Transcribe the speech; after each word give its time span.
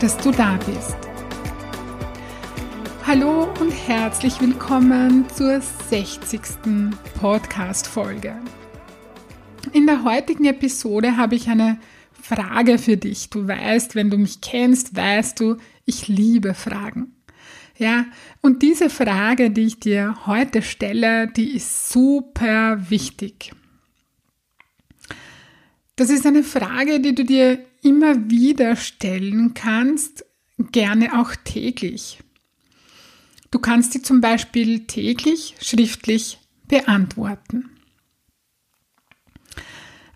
dass 0.00 0.16
du 0.18 0.30
da 0.30 0.58
bist. 0.66 0.96
Hallo 3.06 3.48
und 3.60 3.70
herzlich 3.70 4.40
willkommen 4.40 5.24
zur 5.30 5.60
60. 5.60 6.40
Podcast-Folge. 7.18 8.36
In 9.72 9.86
der 9.86 10.04
heutigen 10.04 10.44
Episode 10.44 11.16
habe 11.16 11.36
ich 11.36 11.48
eine 11.48 11.78
Frage 12.12 12.78
für 12.78 12.98
dich. 12.98 13.30
Du 13.30 13.48
weißt, 13.48 13.94
wenn 13.94 14.10
du 14.10 14.18
mich 14.18 14.42
kennst, 14.42 14.94
weißt 14.94 15.40
du, 15.40 15.56
ich 15.86 16.08
liebe 16.08 16.52
Fragen. 16.52 17.14
Ja, 17.78 18.04
und 18.42 18.62
diese 18.62 18.90
Frage, 18.90 19.50
die 19.50 19.66
ich 19.66 19.80
dir 19.80 20.26
heute 20.26 20.60
stelle, 20.60 21.28
die 21.28 21.56
ist 21.56 21.90
super 21.90 22.90
wichtig. 22.90 23.52
Das 25.96 26.10
ist 26.10 26.26
eine 26.26 26.42
Frage, 26.42 27.00
die 27.00 27.14
du 27.14 27.24
dir 27.24 27.58
immer 27.86 28.28
wieder 28.28 28.74
stellen 28.76 29.54
kannst, 29.54 30.24
gerne 30.58 31.20
auch 31.20 31.34
täglich. 31.44 32.18
Du 33.50 33.60
kannst 33.60 33.92
sie 33.92 34.02
zum 34.02 34.20
Beispiel 34.20 34.86
täglich 34.86 35.54
schriftlich 35.60 36.38
beantworten. 36.66 37.70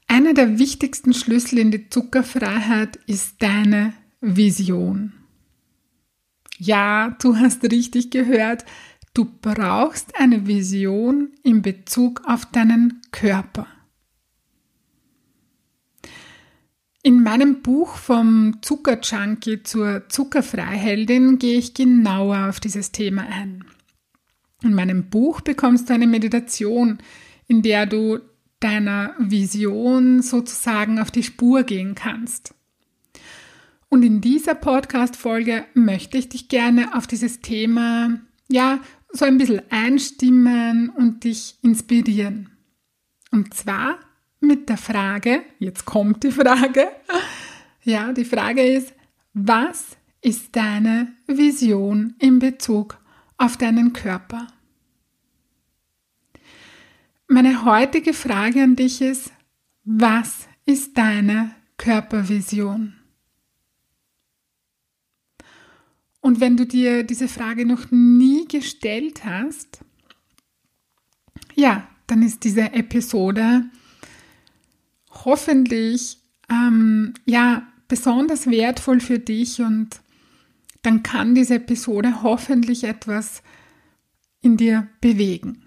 Einer 0.09 0.35
der 0.35 0.59
wichtigsten 0.59 1.15
Schlüssel 1.15 1.59
in 1.61 1.71
die 1.71 1.89
Zuckerfreiheit 1.89 2.97
ist 3.07 3.37
deine 3.41 3.95
Vision. 4.21 5.13
Ja, 6.59 7.17
du 7.23 7.37
hast 7.37 7.63
richtig 7.63 8.11
gehört, 8.11 8.65
du 9.15 9.25
brauchst 9.25 10.19
eine 10.19 10.49
Vision 10.49 11.31
in 11.45 11.63
Bezug 11.63 12.23
auf 12.27 12.45
deinen 12.47 13.01
Körper. 13.13 13.69
In 17.03 17.23
meinem 17.23 17.63
Buch 17.63 17.97
vom 17.97 18.59
Zuckerjunkie 18.61 19.63
zur 19.63 20.09
Zuckerfreiheldin 20.11 21.39
gehe 21.39 21.59
ich 21.59 21.73
genauer 21.73 22.49
auf 22.51 22.61
dieses 22.61 22.93
Thema 22.93 23.23
ein. 23.23 23.65
In 24.63 24.75
meinem 24.75 25.09
Buch 25.09 25.41
bekommst 25.41 25.89
du 25.89 25.95
eine 25.95 26.07
Meditation, 26.07 26.99
in 27.47 27.63
der 27.63 27.87
du 27.87 28.21
deiner 28.61 29.15
Vision 29.19 30.21
sozusagen 30.21 30.99
auf 30.99 31.11
die 31.11 31.23
Spur 31.23 31.63
gehen 31.63 31.95
kannst. 31.95 32.55
Und 33.89 34.03
in 34.03 34.21
dieser 34.21 34.55
Podcast-Folge 34.55 35.65
möchte 35.73 36.19
ich 36.19 36.29
dich 36.29 36.49
gerne 36.49 36.95
auf 36.95 37.07
dieses 37.07 37.41
Thema, 37.41 38.21
ja, 38.49 38.79
so 39.11 39.25
ein 39.25 39.39
bisschen 39.39 39.63
einstimmen 39.71 40.91
und 40.91 41.25
dich 41.25 41.57
inspirieren. 41.63 42.51
Und 43.33 43.55
zwar 43.55 43.99
mit 44.41 44.69
der 44.69 44.79
Frage, 44.79 45.43
jetzt 45.59 45.85
kommt 45.85 46.25
die 46.25 46.33
Frage, 46.33 46.89
ja, 47.85 48.13
die 48.13 48.25
Frage 48.25 48.63
ist, 48.63 48.93
was 49.33 49.97
ist 50.23 50.57
deine 50.57 51.13
Vision 51.27 52.15
in 52.19 52.39
Bezug 52.39 52.99
auf 53.37 53.57
deinen 53.57 53.93
Körper? 53.93 54.47
Meine 57.29 57.65
heutige 57.65 58.13
Frage 58.13 58.63
an 58.63 58.77
dich 58.77 59.01
ist, 59.01 59.31
was 59.85 60.49
ist 60.67 60.99
deine 60.99 61.55
Körpervision? 61.77 62.95
Und 66.21 66.41
wenn 66.41 66.57
du 66.57 66.67
dir 66.67 67.03
diese 67.03 67.29
Frage 67.29 67.65
noch 67.65 67.91
nie 67.91 68.47
gestellt 68.47 69.25
hast, 69.25 69.81
ja, 71.55 71.89
dann 72.07 72.23
ist 72.23 72.45
diese 72.45 72.73
Episode 72.73 73.65
hoffentlich 75.11 76.19
ähm, 76.49 77.15
ja 77.27 77.67
besonders 77.89 78.49
wertvoll 78.49 79.01
für 79.01 79.19
dich 79.19 79.61
und 79.61 80.01
dann 80.83 81.03
kann 81.03 81.35
diese 81.35 81.57
Episode 81.57 82.23
hoffentlich 82.23 82.85
etwas 82.85 83.43
in 84.41 84.57
dir 84.57 84.89
bewegen. 85.01 85.63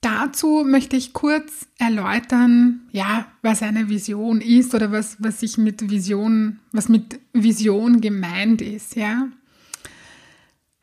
Dazu 0.00 0.64
möchte 0.64 0.96
ich 0.96 1.12
kurz 1.12 1.66
erläutern, 1.78 2.88
ja, 2.92 3.26
was 3.42 3.62
eine 3.62 3.88
Vision 3.88 4.40
ist 4.40 4.72
oder 4.72 4.92
was, 4.92 5.16
was 5.18 5.42
ich 5.42 5.58
mit 5.58 5.90
Vision, 5.90 6.60
was 6.70 6.88
mit 6.88 7.18
Vision 7.32 8.00
gemeint 8.00 8.62
ist, 8.62 8.94
ja. 8.94 9.28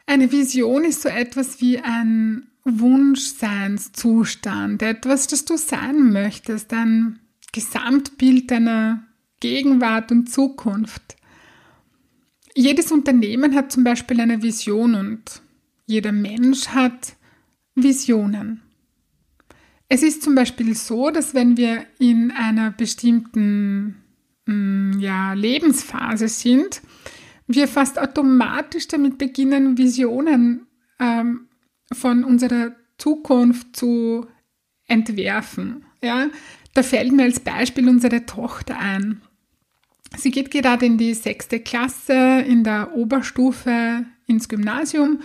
Eine 0.06 0.32
Vision 0.32 0.84
ist 0.84 1.02
so 1.02 1.10
etwas 1.10 1.62
wie 1.62 1.80
ein 1.80 2.48
Wunschseinszustand, 2.66 4.82
etwas, 4.82 5.28
das 5.28 5.46
du 5.46 5.58
sein 5.58 6.12
möchtest, 6.12 6.74
ein 6.74 7.20
Gesamtbild 7.52 8.50
deiner 8.52 9.04
Gegenwart 9.40 10.12
und 10.12 10.30
Zukunft. 10.30 11.18
Jedes 12.56 12.92
Unternehmen 12.92 13.56
hat 13.56 13.72
zum 13.72 13.84
Beispiel 13.84 14.22
eine 14.22 14.42
Vision 14.42 14.96
und 14.96 15.42
jeder 15.86 16.12
Mensch 16.12 16.70
hat 16.70 17.16
Visionen. 17.76 18.62
Es 19.90 20.02
ist 20.02 20.24
zum 20.24 20.34
Beispiel 20.34 20.76
so, 20.76 21.12
dass 21.12 21.34
wenn 21.34 21.58
wir 21.58 21.86
in 22.00 22.32
einer 22.32 22.72
bestimmten 22.72 23.98
mm, 24.46 25.00
ja, 25.00 25.34
Lebensphase 25.34 26.28
sind, 26.28 26.82
wir 27.48 27.68
fast 27.68 28.00
automatisch 28.00 28.88
damit 28.88 29.18
beginnen, 29.18 29.78
Visionen 29.78 30.68
ähm, 31.00 31.48
von 31.94 32.24
unserer 32.24 32.72
Zukunft 32.98 33.76
zu 33.76 34.28
entwerfen. 34.88 35.86
Ja? 36.02 36.28
Da 36.74 36.84
fällt 36.84 37.12
mir 37.12 37.24
als 37.24 37.40
Beispiel 37.40 37.88
unsere 37.88 38.26
Tochter 38.26 38.78
ein. 38.80 39.22
Sie 40.16 40.32
geht 40.32 40.52
gerade 40.52 40.86
in 40.86 40.98
die 40.98 41.14
sechste 41.14 41.60
Klasse 41.60 42.44
in 42.48 42.64
der 42.64 42.96
Oberstufe 42.96 44.06
ins 44.28 44.48
Gymnasium 44.48 45.22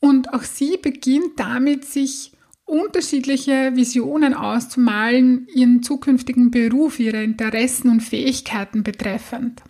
und 0.00 0.32
auch 0.32 0.42
sie 0.42 0.76
beginnt 0.76 1.38
damit, 1.38 1.84
sich 1.84 2.32
unterschiedliche 2.64 3.72
Visionen 3.74 4.34
auszumalen, 4.34 5.46
ihren 5.54 5.82
zukünftigen 5.82 6.50
Beruf, 6.50 6.98
ihre 6.98 7.22
Interessen 7.22 7.90
und 7.90 8.00
Fähigkeiten 8.02 8.82
betreffend. 8.82 9.62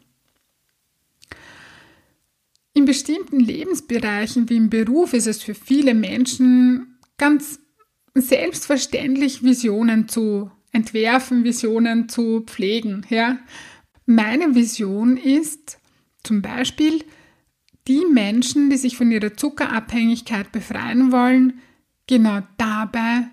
In 2.75 2.85
bestimmten 2.85 3.39
Lebensbereichen 3.39 4.49
wie 4.49 4.57
im 4.57 4.69
Beruf 4.69 5.13
ist 5.13 5.29
es 5.29 5.43
für 5.43 5.55
viele 5.55 5.95
Menschen 5.95 6.99
ganz 7.17 7.61
selbstverständlich, 8.15 9.45
Visionen 9.45 10.09
zu 10.09 10.51
entwerfen, 10.73 11.45
Visionen 11.45 12.09
zu 12.09 12.41
pflegen. 12.41 13.07
Ja? 13.09 13.39
Meine 14.07 14.57
Vision 14.57 15.17
ist 15.17 15.79
zum 16.25 16.43
Beispiel, 16.43 17.05
die 17.87 18.03
Menschen, 18.13 18.71
die 18.71 18.77
sich 18.77 18.97
von 18.97 19.11
ihrer 19.13 19.37
Zuckerabhängigkeit 19.37 20.51
befreien 20.53 21.13
wollen, 21.13 21.61
genau 22.07 22.41
dabei 22.57 23.29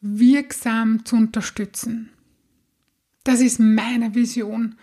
wirksam 0.00 1.04
zu 1.04 1.16
unterstützen. 1.16 2.10
Das 3.22 3.40
ist 3.40 3.60
meine 3.60 4.14
Vision. 4.14 4.74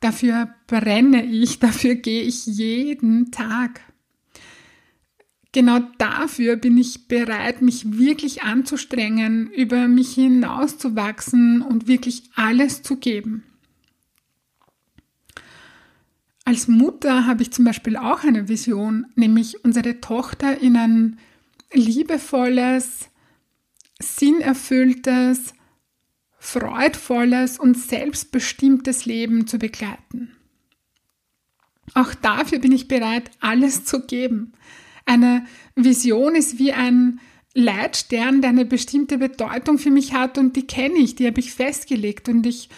Dafür 0.00 0.54
brenne 0.66 1.24
ich, 1.24 1.58
dafür 1.60 1.94
gehe 1.94 2.22
ich 2.22 2.46
jeden 2.46 3.30
Tag. 3.30 3.80
Genau 5.52 5.80
dafür 5.98 6.56
bin 6.56 6.78
ich 6.78 7.08
bereit, 7.08 7.60
mich 7.60 7.98
wirklich 7.98 8.42
anzustrengen, 8.42 9.50
über 9.50 9.88
mich 9.88 10.14
hinauszuwachsen 10.14 11.60
und 11.60 11.88
wirklich 11.88 12.30
alles 12.36 12.82
zu 12.82 12.96
geben. 12.96 13.42
Als 16.44 16.68
Mutter 16.68 17.26
habe 17.26 17.42
ich 17.42 17.52
zum 17.52 17.64
Beispiel 17.64 17.96
auch 17.96 18.22
eine 18.22 18.48
Vision, 18.48 19.06
nämlich 19.16 19.64
unsere 19.64 20.00
Tochter 20.00 20.60
in 20.60 20.76
ein 20.76 21.18
liebevolles, 21.72 23.08
sinnerfülltes, 24.00 25.54
freudvolles 26.40 27.58
und 27.58 27.76
selbstbestimmtes 27.76 29.04
Leben 29.04 29.46
zu 29.46 29.58
begleiten. 29.58 30.34
Auch 31.94 32.14
dafür 32.14 32.58
bin 32.58 32.72
ich 32.72 32.88
bereit, 32.88 33.30
alles 33.40 33.84
zu 33.84 34.06
geben. 34.06 34.52
Eine 35.04 35.44
Vision 35.76 36.34
ist 36.34 36.58
wie 36.58 36.72
ein 36.72 37.20
Leitstern, 37.54 38.40
der 38.40 38.50
eine 38.50 38.64
bestimmte 38.64 39.18
Bedeutung 39.18 39.78
für 39.78 39.90
mich 39.90 40.14
hat 40.14 40.38
und 40.38 40.56
die 40.56 40.66
kenne 40.66 40.98
ich, 40.98 41.14
die 41.14 41.26
habe 41.26 41.40
ich 41.40 41.52
festgelegt 41.52 42.28
und 42.28 42.46
ich 42.46 42.70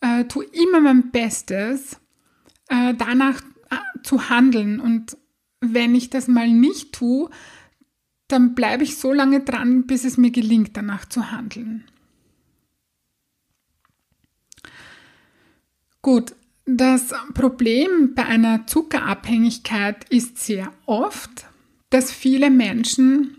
äh, 0.00 0.24
tue 0.24 0.44
immer 0.44 0.80
mein 0.80 1.10
Bestes, 1.10 2.00
äh, 2.68 2.94
danach 2.94 3.42
äh, 3.70 4.02
zu 4.02 4.30
handeln. 4.30 4.80
Und 4.80 5.18
wenn 5.60 5.94
ich 5.94 6.10
das 6.10 6.26
mal 6.26 6.48
nicht 6.48 6.92
tue, 6.92 7.28
dann 8.28 8.54
bleibe 8.54 8.84
ich 8.84 8.96
so 8.96 9.12
lange 9.12 9.40
dran, 9.40 9.86
bis 9.86 10.04
es 10.04 10.16
mir 10.16 10.30
gelingt, 10.30 10.76
danach 10.76 11.06
zu 11.06 11.30
handeln. 11.30 11.84
Gut, 16.04 16.34
das 16.66 17.14
Problem 17.32 18.14
bei 18.14 18.26
einer 18.26 18.66
Zuckerabhängigkeit 18.66 20.04
ist 20.10 20.36
sehr 20.36 20.70
oft, 20.84 21.46
dass 21.88 22.12
viele 22.12 22.50
Menschen 22.50 23.38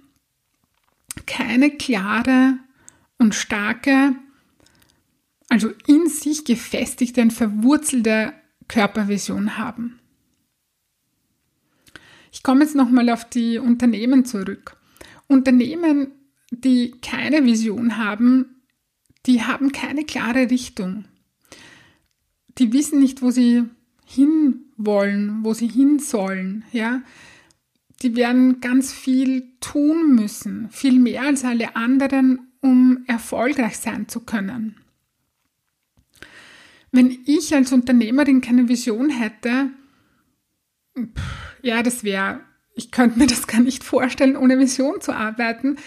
keine 1.27 1.69
klare 1.69 2.57
und 3.19 3.35
starke, 3.35 4.15
also 5.47 5.69
in 5.85 6.07
sich 6.07 6.44
gefestigte 6.44 7.21
und 7.21 7.33
verwurzelte 7.33 8.33
Körpervision 8.67 9.59
haben. 9.59 10.00
Ich 12.31 12.41
komme 12.41 12.62
jetzt 12.63 12.73
nochmal 12.73 13.12
auf 13.12 13.29
die 13.29 13.59
Unternehmen 13.59 14.25
zurück. 14.25 14.75
Unternehmen, 15.27 16.13
die 16.50 16.95
keine 17.00 17.45
Vision 17.45 17.97
haben, 17.97 18.63
die 19.27 19.44
haben 19.44 19.71
keine 19.71 20.03
klare 20.03 20.50
Richtung. 20.50 21.06
Die 22.57 22.71
wissen 22.73 22.99
nicht, 22.99 23.21
wo 23.21 23.31
sie 23.31 23.63
hinwollen, 24.05 25.43
wo 25.43 25.53
sie 25.53 25.67
hin 25.67 25.99
sollen, 25.99 26.63
ja. 26.71 27.01
Die 28.01 28.15
werden 28.15 28.59
ganz 28.59 28.91
viel 28.91 29.53
tun 29.61 30.15
müssen, 30.15 30.69
viel 30.69 30.99
mehr 30.99 31.23
als 31.23 31.43
alle 31.45 31.75
anderen, 31.75 32.51
um 32.61 33.03
erfolgreich 33.07 33.77
sein 33.77 34.07
zu 34.07 34.21
können. 34.21 34.75
Wenn 36.91 37.17
ich 37.25 37.53
als 37.53 37.71
Unternehmerin 37.71 38.41
keine 38.41 38.67
Vision 38.69 39.09
hätte, 39.09 39.69
ja, 41.61 41.83
das 41.83 42.03
wäre, 42.03 42.41
ich 42.73 42.91
könnte 42.91 43.19
mir 43.19 43.27
das 43.27 43.47
gar 43.47 43.61
nicht 43.61 43.83
vorstellen, 43.83 44.37
ohne 44.37 44.59
Vision 44.59 45.01
zu 45.01 45.13
arbeiten. 45.13 45.77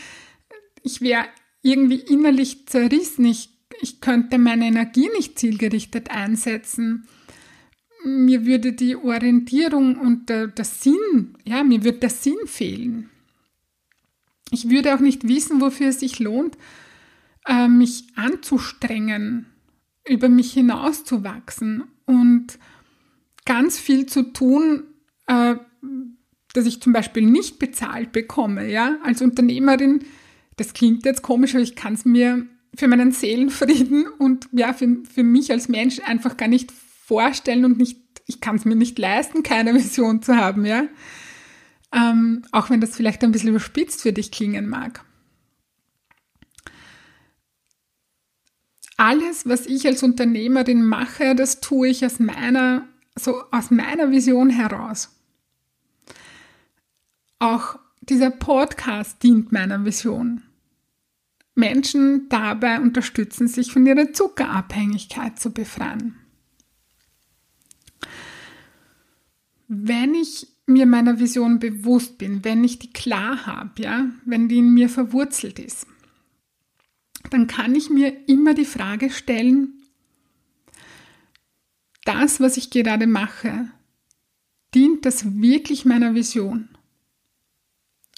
Ich 0.82 1.00
wäre 1.00 1.24
irgendwie 1.62 2.00
innerlich 2.00 2.66
zerrissen. 2.66 3.24
Ich, 3.24 3.57
ich 3.80 4.00
könnte 4.00 4.38
meine 4.38 4.66
Energie 4.66 5.08
nicht 5.14 5.38
zielgerichtet 5.38 6.10
einsetzen. 6.10 7.06
Mir 8.04 8.46
würde 8.46 8.72
die 8.72 8.96
Orientierung 8.96 9.98
und 9.98 10.28
der, 10.28 10.48
der 10.48 10.64
Sinn, 10.64 11.36
ja, 11.44 11.64
mir 11.64 11.84
würde 11.84 11.98
der 11.98 12.10
Sinn 12.10 12.38
fehlen. 12.46 13.10
Ich 14.50 14.70
würde 14.70 14.94
auch 14.94 15.00
nicht 15.00 15.26
wissen, 15.28 15.60
wofür 15.60 15.88
es 15.88 16.00
sich 16.00 16.18
lohnt, 16.18 16.56
äh, 17.46 17.68
mich 17.68 18.04
anzustrengen, 18.14 19.46
über 20.08 20.28
mich 20.28 20.52
hinauszuwachsen 20.52 21.84
und 22.06 22.58
ganz 23.44 23.78
viel 23.78 24.06
zu 24.06 24.32
tun, 24.32 24.84
äh, 25.26 25.56
dass 26.54 26.66
ich 26.66 26.80
zum 26.80 26.92
Beispiel 26.92 27.24
nicht 27.24 27.58
bezahlt 27.58 28.12
bekomme, 28.12 28.70
ja, 28.70 28.98
als 29.02 29.20
Unternehmerin. 29.20 30.04
Das 30.56 30.72
klingt 30.72 31.04
jetzt 31.04 31.22
komisch, 31.22 31.54
aber 31.54 31.62
ich 31.62 31.76
kann 31.76 31.92
es 31.92 32.04
mir 32.04 32.46
für 32.78 32.88
meinen 32.88 33.12
Seelenfrieden 33.12 34.06
und 34.06 34.48
ja, 34.52 34.72
für, 34.72 34.98
für 35.12 35.22
mich 35.22 35.50
als 35.50 35.68
Mensch 35.68 36.00
einfach 36.00 36.36
gar 36.36 36.48
nicht 36.48 36.72
vorstellen 36.72 37.64
und 37.64 37.78
nicht, 37.78 38.00
ich 38.26 38.40
kann 38.40 38.56
es 38.56 38.64
mir 38.64 38.76
nicht 38.76 38.98
leisten, 38.98 39.42
keine 39.42 39.74
Vision 39.74 40.22
zu 40.22 40.36
haben, 40.36 40.64
ja. 40.64 40.84
Ähm, 41.92 42.42
auch 42.52 42.70
wenn 42.70 42.80
das 42.80 42.96
vielleicht 42.96 43.24
ein 43.24 43.32
bisschen 43.32 43.50
überspitzt 43.50 44.02
für 44.02 44.12
dich 44.12 44.30
klingen 44.30 44.68
mag. 44.68 45.04
alles, 48.98 49.48
was 49.48 49.64
ich 49.66 49.86
als 49.86 50.02
Unternehmerin 50.02 50.84
mache, 50.84 51.34
das 51.34 51.60
tue 51.60 51.88
ich 51.88 52.04
aus 52.04 52.18
meiner, 52.18 52.86
so 53.14 53.44
aus 53.52 53.70
meiner 53.70 54.10
Vision 54.10 54.50
heraus. 54.50 55.16
Auch 57.38 57.78
dieser 58.00 58.30
Podcast 58.30 59.22
dient 59.22 59.52
meiner 59.52 59.84
Vision. 59.84 60.42
Menschen 61.58 62.28
dabei 62.28 62.80
unterstützen, 62.80 63.48
sich 63.48 63.72
von 63.72 63.84
ihrer 63.84 64.12
Zuckerabhängigkeit 64.12 65.38
zu 65.38 65.52
befreien. 65.52 66.16
Wenn 69.66 70.14
ich 70.14 70.46
mir 70.66 70.86
meiner 70.86 71.18
Vision 71.18 71.58
bewusst 71.58 72.16
bin, 72.16 72.44
wenn 72.44 72.62
ich 72.62 72.78
die 72.78 72.92
klar 72.92 73.44
habe, 73.44 73.82
ja, 73.82 74.06
wenn 74.24 74.48
die 74.48 74.58
in 74.58 74.72
mir 74.72 74.88
verwurzelt 74.88 75.58
ist, 75.58 75.86
dann 77.30 77.46
kann 77.48 77.74
ich 77.74 77.90
mir 77.90 78.28
immer 78.28 78.54
die 78.54 78.64
Frage 78.64 79.10
stellen, 79.10 79.82
das, 82.04 82.40
was 82.40 82.56
ich 82.56 82.70
gerade 82.70 83.06
mache, 83.06 83.68
dient 84.74 85.04
das 85.04 85.40
wirklich 85.40 85.84
meiner 85.84 86.14
Vision? 86.14 86.68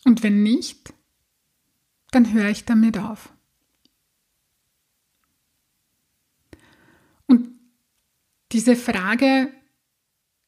Und 0.05 0.23
wenn 0.23 0.43
nicht, 0.43 0.93
dann 2.11 2.33
höre 2.33 2.51
ich 2.51 2.65
damit 2.65 2.99
auf. 2.99 3.33
Und 7.27 7.49
diese 8.53 8.77
Frage 8.77 9.49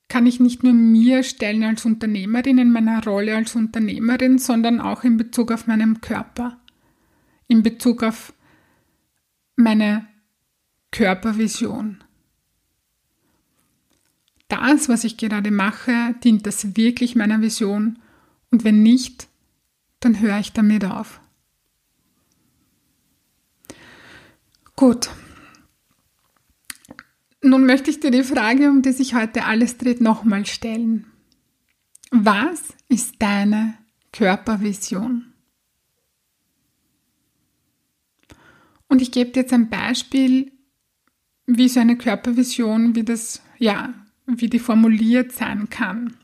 kann 0.09 0.26
ich 0.26 0.41
nicht 0.41 0.62
nur 0.62 0.75
mir 0.75 1.23
stellen 1.23 1.64
als 1.64 1.87
Unternehmerin 1.87 2.59
in 2.59 2.70
meiner 2.70 3.03
Rolle 3.03 3.35
als 3.35 3.55
Unternehmerin, 3.55 4.38
sondern 4.38 4.79
auch 4.79 5.05
in 5.05 5.17
Bezug 5.17 5.50
auf 5.50 5.67
meinen 5.67 6.03
Körper, 6.03 6.61
in 7.49 7.62
Bezug 7.62 8.03
auf 8.03 8.35
meine 9.56 10.06
Körpervision. 10.91 12.05
Das, 14.49 14.91
was 14.91 15.05
ich 15.05 15.17
gerade 15.17 15.50
mache, 15.50 16.14
dient 16.23 16.47
das 16.47 16.76
wirklich 16.76 17.17
meiner 17.17 17.41
Vision 17.41 17.99
und 18.50 18.64
wenn 18.64 18.82
nicht, 18.82 19.29
dann 20.00 20.20
höre 20.20 20.41
ich 20.41 20.53
damit 20.53 20.85
auf. 20.85 21.22
Gut. 24.82 25.11
Nun 27.40 27.67
möchte 27.67 27.88
ich 27.88 28.00
dir 28.00 28.11
die 28.11 28.25
Frage, 28.25 28.69
um 28.69 28.82
die 28.82 28.90
sich 28.90 29.14
heute 29.14 29.44
alles 29.44 29.79
dreht, 29.79 30.00
nochmal 30.00 30.44
stellen. 30.44 31.06
Was 32.11 32.75
ist 32.88 33.14
deine 33.21 33.78
Körpervision? 34.12 35.35
Und 38.88 39.00
ich 39.00 39.12
gebe 39.12 39.30
dir 39.30 39.42
jetzt 39.42 39.52
ein 39.52 39.71
Beispiel, 39.71 40.50
wie 41.47 41.68
so 41.68 41.78
eine 41.78 41.97
Körpervision, 41.97 42.97
wie 42.97 43.04
das, 43.04 43.40
ja, 43.59 43.95
wie 44.26 44.49
die 44.49 44.59
formuliert 44.59 45.30
sein 45.30 45.71
kann. 45.71 46.16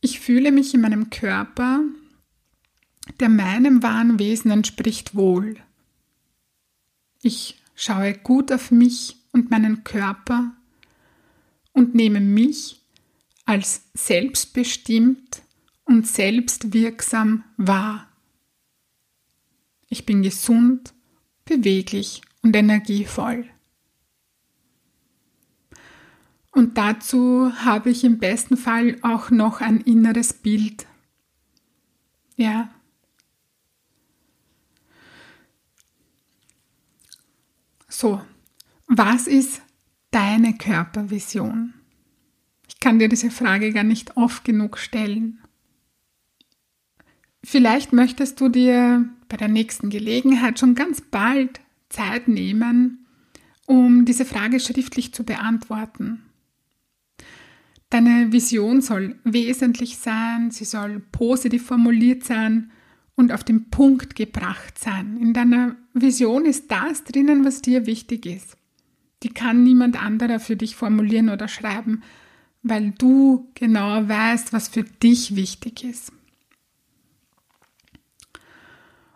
Ich 0.00 0.20
fühle 0.20 0.52
mich 0.52 0.74
in 0.74 0.80
meinem 0.80 1.10
Körper, 1.10 1.80
der 3.20 3.28
meinem 3.28 3.82
wahren 3.82 4.18
Wesen 4.18 4.50
entspricht, 4.50 5.14
wohl. 5.14 5.56
Ich 7.22 7.60
schaue 7.74 8.14
gut 8.14 8.52
auf 8.52 8.70
mich 8.70 9.16
und 9.32 9.50
meinen 9.50 9.84
Körper 9.84 10.52
und 11.72 11.94
nehme 11.94 12.20
mich 12.20 12.80
als 13.44 13.82
selbstbestimmt 13.94 15.42
und 15.84 16.06
selbstwirksam 16.06 17.44
wahr. 17.56 18.08
Ich 19.88 20.06
bin 20.06 20.22
gesund, 20.22 20.94
beweglich 21.44 22.22
und 22.42 22.56
energievoll. 22.56 23.46
Und 26.50 26.78
dazu 26.78 27.52
habe 27.64 27.90
ich 27.90 28.04
im 28.04 28.18
besten 28.18 28.56
Fall 28.56 28.96
auch 29.02 29.30
noch 29.30 29.60
ein 29.60 29.80
inneres 29.80 30.32
Bild. 30.32 30.86
Ja. 32.36 32.70
So, 37.96 38.20
was 38.88 39.28
ist 39.28 39.62
deine 40.10 40.54
Körpervision? 40.58 41.74
Ich 42.66 42.80
kann 42.80 42.98
dir 42.98 43.08
diese 43.08 43.30
Frage 43.30 43.72
gar 43.72 43.84
nicht 43.84 44.16
oft 44.16 44.44
genug 44.44 44.78
stellen. 44.78 45.38
Vielleicht 47.44 47.92
möchtest 47.92 48.40
du 48.40 48.48
dir 48.48 49.08
bei 49.28 49.36
der 49.36 49.46
nächsten 49.46 49.90
Gelegenheit 49.90 50.58
schon 50.58 50.74
ganz 50.74 51.02
bald 51.02 51.60
Zeit 51.88 52.26
nehmen, 52.26 53.06
um 53.66 54.04
diese 54.04 54.24
Frage 54.24 54.58
schriftlich 54.58 55.14
zu 55.14 55.22
beantworten. 55.22 56.24
Deine 57.90 58.32
Vision 58.32 58.80
soll 58.80 59.20
wesentlich 59.22 59.98
sein, 59.98 60.50
sie 60.50 60.64
soll 60.64 60.98
positiv 61.12 61.66
formuliert 61.66 62.24
sein 62.24 62.72
und 63.14 63.30
auf 63.30 63.44
den 63.44 63.70
Punkt 63.70 64.16
gebracht 64.16 64.80
sein. 64.80 65.16
In 65.18 65.32
deiner 65.32 65.76
Vision 65.94 66.44
ist 66.44 66.70
das 66.70 67.04
drinnen, 67.04 67.44
was 67.44 67.62
dir 67.62 67.86
wichtig 67.86 68.26
ist. 68.26 68.56
Die 69.22 69.30
kann 69.30 69.62
niemand 69.62 70.00
anderer 70.02 70.40
für 70.40 70.56
dich 70.56 70.76
formulieren 70.76 71.30
oder 71.30 71.48
schreiben, 71.48 72.02
weil 72.62 72.90
du 72.98 73.48
genau 73.54 74.06
weißt, 74.06 74.52
was 74.52 74.68
für 74.68 74.82
dich 74.82 75.36
wichtig 75.36 75.84
ist. 75.84 76.12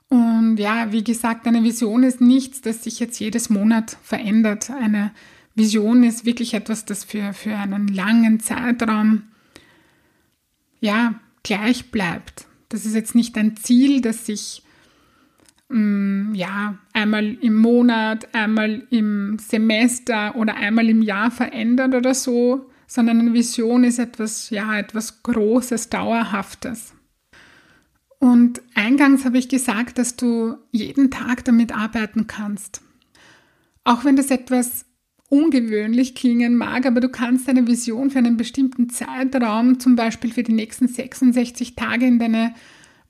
Und 0.08 0.56
ja, 0.56 0.92
wie 0.92 1.04
gesagt, 1.04 1.46
eine 1.46 1.62
Vision 1.62 2.02
ist 2.02 2.20
nichts, 2.20 2.62
das 2.62 2.84
sich 2.84 2.98
jetzt 2.98 3.18
jedes 3.18 3.50
Monat 3.50 3.98
verändert. 4.02 4.70
Eine 4.70 5.12
Vision 5.54 6.02
ist 6.02 6.24
wirklich 6.24 6.54
etwas, 6.54 6.86
das 6.86 7.04
für, 7.04 7.34
für 7.34 7.54
einen 7.56 7.88
langen 7.88 8.40
Zeitraum 8.40 9.24
ja, 10.80 11.20
gleich 11.42 11.90
bleibt. 11.90 12.46
Das 12.68 12.86
ist 12.86 12.94
jetzt 12.94 13.14
nicht 13.14 13.36
ein 13.36 13.56
Ziel, 13.56 14.00
das 14.00 14.26
sich 14.26 14.62
mm, 14.62 14.67
ja, 15.70 16.78
einmal 16.94 17.34
im 17.42 17.54
Monat, 17.56 18.34
einmal 18.34 18.86
im 18.90 19.38
Semester 19.38 20.34
oder 20.36 20.56
einmal 20.56 20.88
im 20.88 21.02
Jahr 21.02 21.30
verändert 21.30 21.94
oder 21.94 22.14
so, 22.14 22.70
sondern 22.86 23.20
eine 23.20 23.34
Vision 23.34 23.84
ist 23.84 23.98
etwas, 23.98 24.48
ja, 24.48 24.78
etwas 24.78 25.22
Großes, 25.22 25.90
Dauerhaftes. 25.90 26.94
Und 28.18 28.62
eingangs 28.74 29.24
habe 29.24 29.38
ich 29.38 29.48
gesagt, 29.48 29.98
dass 29.98 30.16
du 30.16 30.56
jeden 30.72 31.10
Tag 31.10 31.44
damit 31.44 31.76
arbeiten 31.76 32.26
kannst. 32.26 32.82
Auch 33.84 34.04
wenn 34.04 34.16
das 34.16 34.30
etwas 34.30 34.86
ungewöhnlich 35.28 36.14
klingen 36.14 36.56
mag, 36.56 36.86
aber 36.86 37.00
du 37.00 37.10
kannst 37.10 37.48
eine 37.48 37.66
Vision 37.66 38.10
für 38.10 38.18
einen 38.18 38.38
bestimmten 38.38 38.88
Zeitraum, 38.88 39.78
zum 39.78 39.94
Beispiel 39.94 40.32
für 40.32 40.42
die 40.42 40.52
nächsten 40.52 40.88
66 40.88 41.76
Tage 41.76 42.06
in 42.06 42.18
deine 42.18 42.54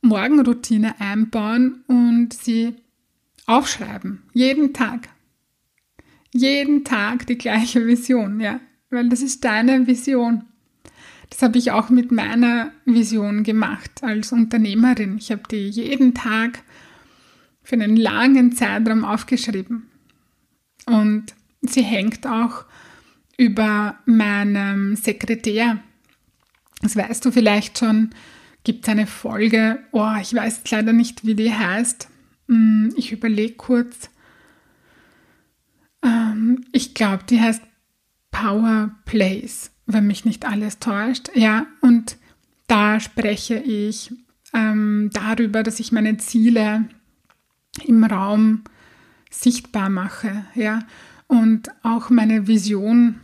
Morgenroutine 0.00 1.00
einbauen 1.00 1.85
und 1.87 2.33
sie 2.33 2.75
aufschreiben. 3.47 4.23
Jeden 4.33 4.73
Tag. 4.73 5.09
Jeden 6.33 6.85
Tag 6.85 7.26
die 7.26 7.38
gleiche 7.38 7.87
Vision, 7.87 8.40
ja. 8.40 8.61
Weil 8.90 9.09
das 9.09 9.23
ist 9.23 9.45
deine 9.45 9.87
Vision. 9.87 10.45
Das 11.31 11.43
habe 11.43 11.59
ich 11.59 11.73
auch 11.73 11.90
mit 11.90 12.11
meiner 12.11 12.73
Vision 12.85 13.43
gemacht 13.43 14.02
als 14.02 14.33
Unternehmerin. 14.33 15.19
Ich 15.19 15.31
habe 15.31 15.43
die 15.50 15.69
jeden 15.69 16.14
Tag 16.14 16.62
für 17.62 17.75
einen 17.75 17.97
langen 17.97 18.52
Zeitraum 18.52 19.05
aufgeschrieben. 19.05 19.88
Und 20.87 21.35
sie 21.61 21.83
hängt 21.83 22.26
auch 22.26 22.64
über 23.37 23.99
meinem 24.07 24.97
Sekretär. 24.97 25.78
Das 26.81 26.97
weißt 26.97 27.25
du 27.25 27.31
vielleicht 27.31 27.78
schon, 27.78 28.11
gibt 28.69 28.85
es 28.85 28.91
eine 28.91 29.07
Folge, 29.07 29.79
oh, 29.93 30.13
ich 30.21 30.35
weiß 30.35 30.61
leider 30.71 30.93
nicht, 30.93 31.25
wie 31.25 31.35
die 31.35 31.55
heißt. 31.55 32.07
Hm, 32.49 32.93
ich 32.97 33.13
überlege 33.13 33.55
kurz. 33.55 34.11
Ähm, 36.03 36.67
ich 36.73 36.93
glaube, 36.93 37.25
die 37.31 37.41
heißt 37.41 37.63
Power 38.31 38.91
Place, 39.07 39.71
wenn 39.87 40.07
mich 40.07 40.27
nicht 40.27 40.45
alles 40.45 40.81
täuscht. 40.81 41.31
Ja, 41.35 41.65
und 41.81 42.19
da 42.67 43.01
spreche 43.01 43.57
ich 43.57 44.13
ähm, 44.53 45.09
darüber, 45.15 45.63
dass 45.63 45.81
ich 45.81 45.91
meine 45.91 46.19
Ziele 46.19 46.85
im 47.87 48.05
Raum 48.05 48.65
sichtbar 49.31 49.89
mache. 49.89 50.45
Ja, 50.55 50.81
und 51.27 51.71
auch 51.83 52.11
meine 52.11 52.47
Vision 52.49 53.19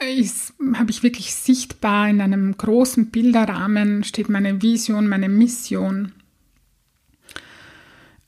habe 0.00 0.90
ich 0.90 1.02
wirklich 1.02 1.34
sichtbar 1.34 2.08
in 2.08 2.20
einem 2.20 2.56
großen 2.56 3.10
Bilderrahmen, 3.10 4.04
steht 4.04 4.28
meine 4.28 4.62
Vision, 4.62 5.08
meine 5.08 5.28
Mission. 5.28 6.12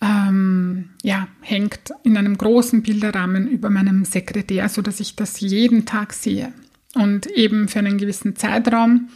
Ähm, 0.00 0.90
ja, 1.02 1.28
hängt 1.40 1.92
in 2.02 2.16
einem 2.16 2.36
großen 2.36 2.82
Bilderrahmen 2.82 3.48
über 3.48 3.70
meinem 3.70 4.04
Sekretär, 4.04 4.68
sodass 4.68 5.00
ich 5.00 5.16
das 5.16 5.40
jeden 5.40 5.86
Tag 5.86 6.12
sehe. 6.12 6.52
Und 6.94 7.26
eben 7.26 7.68
für 7.68 7.80
einen 7.80 7.98
gewissen 7.98 8.36
Zeitraum 8.36 9.08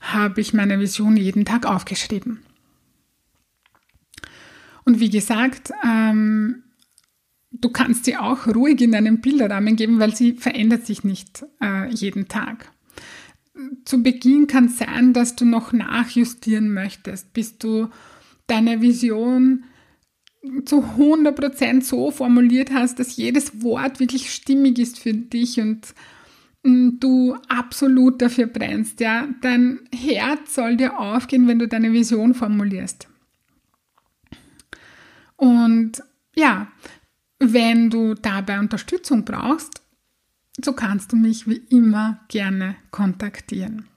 habe 0.00 0.40
ich 0.40 0.52
meine 0.52 0.80
Vision 0.80 1.16
jeden 1.16 1.44
Tag 1.44 1.66
aufgeschrieben. 1.66 2.40
Und 4.84 5.00
wie 5.00 5.10
gesagt, 5.10 5.72
ähm, 5.84 6.61
du 7.62 7.70
kannst 7.70 8.04
sie 8.04 8.16
auch 8.16 8.46
ruhig 8.46 8.80
in 8.82 8.94
einen 8.94 9.22
Bilderrahmen 9.22 9.76
geben, 9.76 9.98
weil 9.98 10.14
sie 10.14 10.34
verändert 10.34 10.84
sich 10.84 11.04
nicht 11.04 11.46
äh, 11.62 11.88
jeden 11.88 12.28
Tag. 12.28 12.70
Zu 13.84 14.02
Beginn 14.02 14.46
kann 14.46 14.66
es 14.66 14.78
sein, 14.78 15.12
dass 15.12 15.36
du 15.36 15.44
noch 15.44 15.72
nachjustieren 15.72 16.74
möchtest, 16.74 17.32
bis 17.32 17.58
du 17.58 17.88
deine 18.46 18.82
Vision 18.82 19.64
zu 20.64 20.80
100% 20.98 21.82
so 21.82 22.10
formuliert 22.10 22.72
hast, 22.72 22.98
dass 22.98 23.16
jedes 23.16 23.62
Wort 23.62 24.00
wirklich 24.00 24.34
stimmig 24.34 24.78
ist 24.78 24.98
für 24.98 25.14
dich 25.14 25.60
und 25.60 25.94
mm, 26.64 26.98
du 26.98 27.36
absolut 27.48 28.20
dafür 28.20 28.46
brennst. 28.46 28.98
Ja? 28.98 29.28
Dein 29.40 29.80
Herz 29.94 30.56
soll 30.56 30.76
dir 30.76 30.98
aufgehen, 30.98 31.46
wenn 31.46 31.60
du 31.60 31.68
deine 31.68 31.92
Vision 31.92 32.34
formulierst. 32.34 33.06
Und 35.36 36.02
ja, 36.34 36.72
wenn 37.42 37.90
du 37.90 38.14
dabei 38.14 38.58
Unterstützung 38.58 39.24
brauchst, 39.24 39.82
so 40.62 40.72
kannst 40.72 41.12
du 41.12 41.16
mich 41.16 41.48
wie 41.48 41.62
immer 41.70 42.20
gerne 42.28 42.76
kontaktieren. 42.90 43.88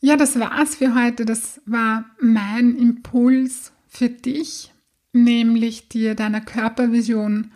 Ja, 0.00 0.16
das 0.16 0.38
war's 0.38 0.74
für 0.76 0.94
heute. 0.94 1.24
Das 1.24 1.60
war 1.64 2.06
mein 2.20 2.76
Impuls 2.76 3.72
für 3.86 4.08
dich, 4.08 4.72
nämlich 5.12 5.88
dir 5.88 6.14
deiner 6.16 6.40
Körpervision 6.40 7.52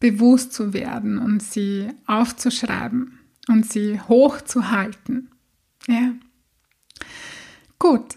bewusst 0.00 0.52
zu 0.52 0.72
werden 0.72 1.18
und 1.18 1.42
sie 1.42 1.88
aufzuschreiben 2.06 3.20
und 3.48 3.70
sie 3.70 4.00
hochzuhalten. 4.00 5.30
Ja. 5.86 6.14
Gut, 7.78 8.16